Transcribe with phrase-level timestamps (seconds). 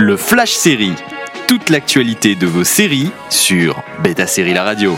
[0.00, 0.94] Le Flash Série.
[1.46, 4.96] Toute l'actualité de vos séries sur Beta Série La Radio.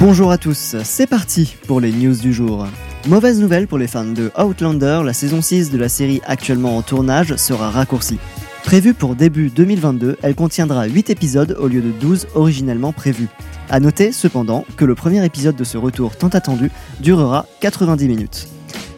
[0.00, 2.66] Bonjour à tous, c'est parti pour les news du jour.
[3.08, 6.82] Mauvaise nouvelle pour les fans de Outlander, la saison 6 de la série actuellement en
[6.82, 8.18] tournage sera raccourcie.
[8.64, 13.28] Prévue pour début 2022, elle contiendra 8 épisodes au lieu de 12 originellement prévus.
[13.68, 16.70] A noter cependant que le premier épisode de ce retour tant attendu
[17.00, 18.48] durera 90 minutes.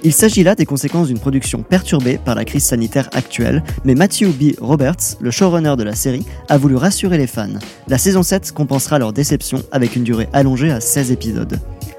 [0.02, 4.28] Il s'agit là des conséquences d'une production perturbée par la crise sanitaire actuelle, mais Matthew
[4.28, 4.52] B.
[4.60, 7.48] Roberts, le showrunner de la série, a voulu rassurer les fans.
[7.88, 11.58] La saison 7 compensera leur déception avec une durée allongée à 16 épisodes.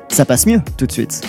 [0.10, 1.22] Ça passe mieux tout de suite.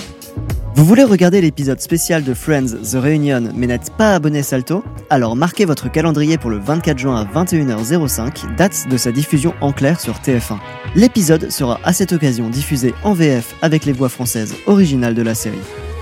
[0.79, 4.85] Vous voulez regarder l'épisode spécial de Friends The Reunion mais n'êtes pas abonné Salto?
[5.11, 9.73] Alors marquez votre calendrier pour le 24 juin à 21h05, date de sa diffusion en
[9.73, 10.59] clair sur TF1.
[10.95, 15.35] L'épisode sera à cette occasion diffusé en VF avec les voix françaises originales de la
[15.35, 15.59] série.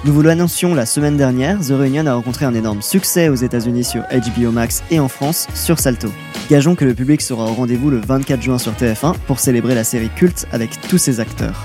[0.06, 3.82] Nous vous l'annoncions la semaine dernière, The Reunion a rencontré un énorme succès aux États-Unis
[3.82, 6.12] sur HBO Max et en France sur Salto.
[6.48, 9.82] Gageons que le public sera au rendez-vous le 24 juin sur TF1 pour célébrer la
[9.82, 11.60] série culte avec tous ses acteurs.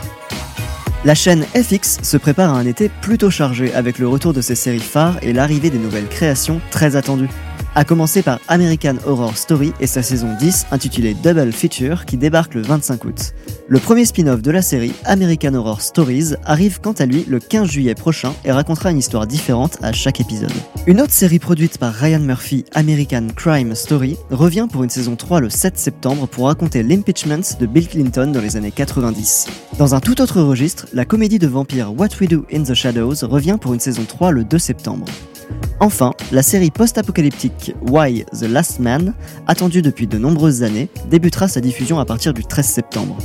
[1.05, 4.55] La chaîne FX se prépare à un été plutôt chargé avec le retour de ses
[4.55, 7.29] séries phares et l'arrivée des nouvelles créations très attendues.
[7.73, 12.53] A commencer par American Horror Story et sa saison 10 intitulée Double Feature qui débarque
[12.53, 13.33] le 25 août.
[13.69, 17.69] Le premier spin-off de la série, American Horror Stories, arrive quant à lui le 15
[17.69, 20.51] juillet prochain et racontera une histoire différente à chaque épisode.
[20.85, 25.39] Une autre série produite par Ryan Murphy, American Crime Story, revient pour une saison 3
[25.39, 29.47] le 7 septembre pour raconter l'impeachment de Bill Clinton dans les années 90.
[29.77, 33.25] Dans un tout autre registre, la comédie de vampires What We Do in the Shadows
[33.25, 35.05] revient pour une saison 3 le 2 septembre.
[35.81, 39.15] Enfin, la série post-apocalyptique Why the Last Man,
[39.47, 43.17] attendue depuis de nombreuses années, débutera sa diffusion à partir du 13 septembre.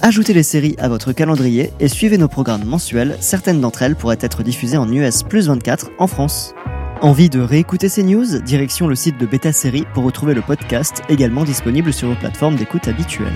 [0.00, 4.16] Ajoutez les séries à votre calendrier et suivez nos programmes mensuels, certaines d'entre elles pourraient
[4.22, 6.54] être diffusées en US plus 24 en France.
[7.02, 8.40] Envie de réécouter ces news?
[8.40, 12.56] Direction le site de Beta Série pour retrouver le podcast également disponible sur vos plateformes
[12.56, 13.28] d'écoute habituelles.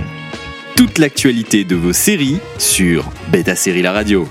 [0.75, 4.27] Toute l'actualité de vos séries sur Beta Série La Radio.